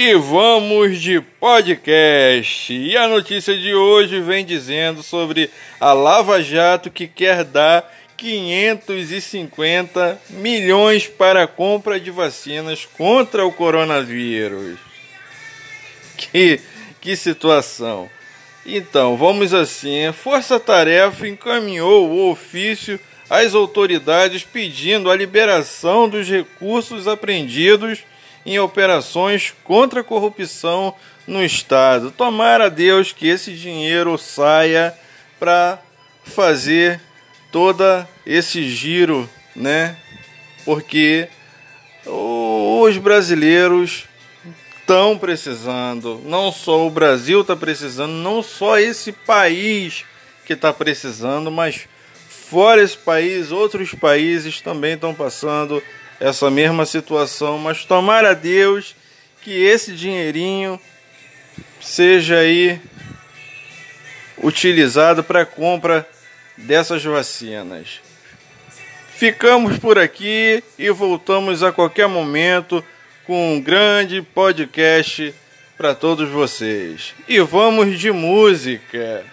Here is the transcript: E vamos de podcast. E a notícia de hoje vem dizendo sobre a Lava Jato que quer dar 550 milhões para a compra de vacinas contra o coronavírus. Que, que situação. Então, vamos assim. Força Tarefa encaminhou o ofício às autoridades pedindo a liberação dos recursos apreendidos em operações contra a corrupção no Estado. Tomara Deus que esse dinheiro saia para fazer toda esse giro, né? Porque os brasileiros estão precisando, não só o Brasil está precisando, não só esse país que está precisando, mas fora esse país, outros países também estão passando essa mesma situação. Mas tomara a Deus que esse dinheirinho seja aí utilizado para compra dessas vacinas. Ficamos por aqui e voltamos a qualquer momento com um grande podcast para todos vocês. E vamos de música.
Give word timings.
E 0.00 0.14
vamos 0.14 1.00
de 1.00 1.20
podcast. 1.20 2.72
E 2.72 2.96
a 2.96 3.08
notícia 3.08 3.58
de 3.58 3.74
hoje 3.74 4.20
vem 4.20 4.44
dizendo 4.44 5.02
sobre 5.02 5.50
a 5.80 5.92
Lava 5.92 6.40
Jato 6.40 6.88
que 6.88 7.08
quer 7.08 7.42
dar 7.42 7.92
550 8.16 10.20
milhões 10.30 11.08
para 11.08 11.42
a 11.42 11.48
compra 11.48 11.98
de 11.98 12.12
vacinas 12.12 12.86
contra 12.96 13.44
o 13.44 13.50
coronavírus. 13.50 14.78
Que, 16.16 16.60
que 17.00 17.16
situação. 17.16 18.08
Então, 18.64 19.16
vamos 19.16 19.52
assim. 19.52 20.12
Força 20.12 20.60
Tarefa 20.60 21.26
encaminhou 21.26 22.08
o 22.08 22.30
ofício 22.30 23.00
às 23.28 23.52
autoridades 23.52 24.44
pedindo 24.44 25.10
a 25.10 25.16
liberação 25.16 26.08
dos 26.08 26.28
recursos 26.28 27.08
apreendidos 27.08 28.04
em 28.48 28.58
operações 28.58 29.52
contra 29.62 30.00
a 30.00 30.04
corrupção 30.04 30.94
no 31.26 31.44
Estado. 31.44 32.10
Tomara 32.10 32.70
Deus 32.70 33.12
que 33.12 33.28
esse 33.28 33.52
dinheiro 33.52 34.16
saia 34.16 34.94
para 35.38 35.78
fazer 36.24 36.98
toda 37.52 38.08
esse 38.24 38.66
giro, 38.70 39.28
né? 39.54 39.94
Porque 40.64 41.28
os 42.06 42.96
brasileiros 42.96 44.06
estão 44.80 45.18
precisando, 45.18 46.18
não 46.24 46.50
só 46.50 46.86
o 46.86 46.90
Brasil 46.90 47.42
está 47.42 47.54
precisando, 47.54 48.12
não 48.12 48.42
só 48.42 48.78
esse 48.78 49.12
país 49.12 50.06
que 50.46 50.54
está 50.54 50.72
precisando, 50.72 51.50
mas 51.50 51.86
fora 52.26 52.80
esse 52.80 52.96
país, 52.96 53.52
outros 53.52 53.92
países 53.92 54.62
também 54.62 54.94
estão 54.94 55.14
passando 55.14 55.82
essa 56.20 56.50
mesma 56.50 56.84
situação. 56.86 57.58
Mas 57.58 57.84
tomara 57.84 58.30
a 58.30 58.34
Deus 58.34 58.94
que 59.42 59.50
esse 59.50 59.92
dinheirinho 59.92 60.80
seja 61.80 62.38
aí 62.38 62.80
utilizado 64.42 65.24
para 65.24 65.46
compra 65.46 66.08
dessas 66.56 67.04
vacinas. 67.04 68.00
Ficamos 69.10 69.78
por 69.78 69.98
aqui 69.98 70.62
e 70.78 70.90
voltamos 70.90 71.62
a 71.62 71.72
qualquer 71.72 72.06
momento 72.06 72.84
com 73.26 73.54
um 73.54 73.60
grande 73.60 74.22
podcast 74.22 75.34
para 75.76 75.94
todos 75.94 76.28
vocês. 76.28 77.14
E 77.28 77.40
vamos 77.40 77.98
de 77.98 78.12
música. 78.12 79.24